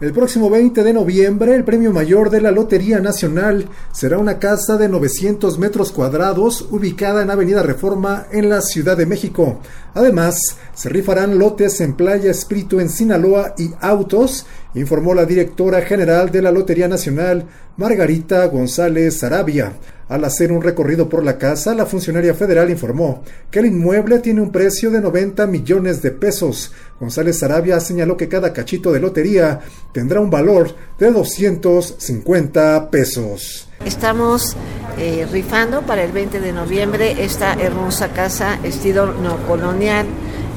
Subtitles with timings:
[0.00, 4.78] El próximo 20 de noviembre, el premio mayor de la Lotería Nacional será una casa
[4.78, 9.60] de 900 metros cuadrados ubicada en Avenida Reforma en la Ciudad de México.
[9.92, 10.38] Además,
[10.72, 16.40] se rifarán lotes en Playa Espíritu en Sinaloa y autos, informó la directora general de
[16.40, 17.44] la Lotería Nacional,
[17.80, 19.72] Margarita González Arabia.
[20.10, 24.42] Al hacer un recorrido por la casa, la funcionaria federal informó que el inmueble tiene
[24.42, 26.72] un precio de 90 millones de pesos.
[27.00, 29.60] González Arabia señaló que cada cachito de lotería
[29.94, 33.66] tendrá un valor de 250 pesos.
[33.82, 34.54] Estamos
[34.98, 40.04] eh, rifando para el 20 de noviembre esta hermosa casa estilo neocolonial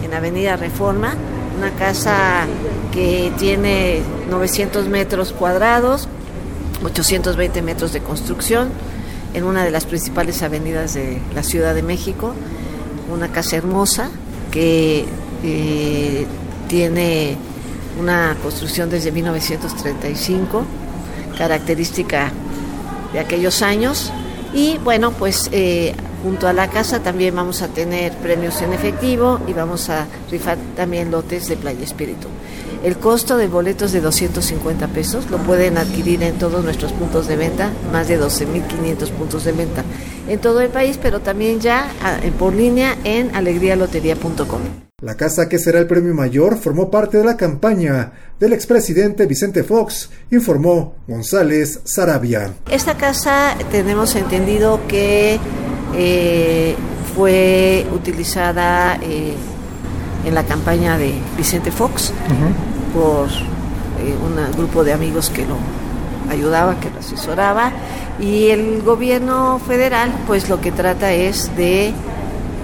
[0.03, 1.16] en Avenida Reforma,
[1.58, 2.48] una casa
[2.92, 6.09] que tiene 900 metros cuadrados,
[6.84, 8.70] 820 metros de construcción
[9.34, 12.34] en una de las principales avenidas de la Ciudad de México,
[13.12, 14.09] una casa hermosa
[14.52, 15.06] que
[15.44, 16.26] eh,
[16.68, 17.38] tiene
[18.00, 20.64] una construcción desde 1935,
[21.38, 22.32] característica
[23.12, 24.11] de aquellos años.
[24.54, 29.42] Y bueno, pues eh, junto a la casa también vamos a tener premios en efectivo
[29.48, 32.30] y vamos a rifar también lotes de Playa Espíritu.
[32.84, 37.28] El costo del boleto es de 250 pesos, lo pueden adquirir en todos nuestros puntos
[37.28, 39.84] de venta, más de 12.500 puntos de venta
[40.28, 41.90] en todo el país, pero también ya
[42.40, 44.62] por línea en alegrialotería.com.
[45.02, 49.64] La casa que será el premio mayor formó parte de la campaña del expresidente Vicente
[49.64, 52.54] Fox, informó González Sarabia.
[52.72, 55.42] Esta casa tenemos entendido que
[55.95, 56.75] eh,
[57.16, 59.36] fue utilizada eh,
[60.25, 62.11] en la campaña de Vicente Fox
[62.94, 65.58] por eh, un grupo de amigos que lo
[66.31, 67.71] ayudaba, que lo asesoraba,
[68.19, 71.94] y el gobierno federal pues lo que trata es de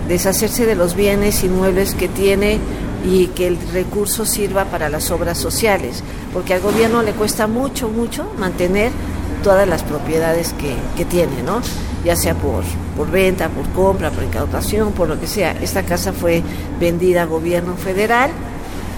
[0.08, 2.60] deshacerse de los bienes inmuebles que tiene
[3.06, 7.90] y que el recurso sirva para las obras sociales, porque al gobierno le cuesta mucho,
[7.90, 8.92] mucho mantener
[9.44, 11.62] todas las propiedades que, que tiene, ¿no?
[12.04, 12.64] Ya sea por,
[12.96, 15.52] por venta, por compra, por incautación, por lo que sea.
[15.62, 16.44] Esta casa fue
[16.80, 18.32] vendida a gobierno federal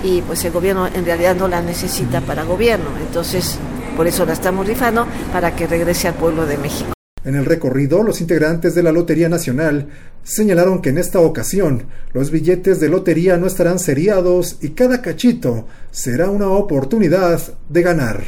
[0.04, 2.90] y pues el gobierno en realidad no la necesita para gobierno.
[3.00, 3.58] Entonces,
[3.96, 6.92] por eso la estamos rifando para que regrese al pueblo de México.
[7.24, 9.90] En el recorrido, los integrantes de la Lotería Nacional
[10.24, 15.68] señalaron que en esta ocasión los billetes de lotería no estarán seriados y cada cachito
[15.92, 17.40] será una oportunidad
[17.70, 18.24] de ganar.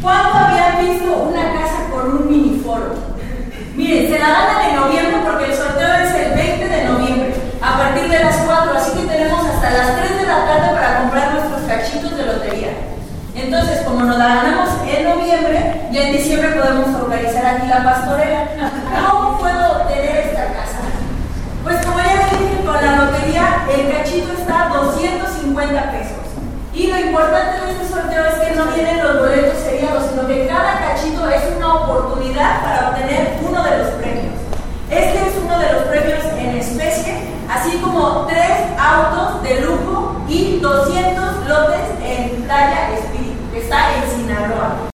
[0.00, 2.94] ¿Cuándo habían visto una casa con un miniforo?
[3.76, 7.76] Miren, se la dan en noviembre porque el sorteo es el 20 de noviembre, a
[7.76, 11.34] partir de las 4, así que tenemos hasta las 3 de la tarde para comprar
[11.34, 12.70] nuestros cachitos de lotería.
[13.68, 18.48] Entonces, como nos la ganamos en noviembre, ya en diciembre podemos organizar aquí la pastorela.
[19.10, 20.80] ¿Cómo puedo obtener esta casa?
[21.62, 26.16] Pues como ya les dije, con la lotería el cachito está a 250 pesos.
[26.72, 30.46] Y lo importante de este sorteo es que no vienen los boletos seriados, sino que
[30.46, 34.32] cada cachito es una oportunidad para obtener uno de los premios.
[34.90, 40.58] Este es uno de los premios en especie, así como tres autos de lujo y
[40.58, 44.88] 200 lotes en talla espíritu, que está en Sinaloa.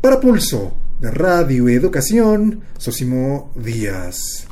[0.00, 4.49] Para Pulso de Radio Educación, Sosimo Díaz.